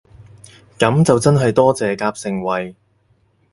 [0.79, 2.75] 噉就真係多謝夾盛惠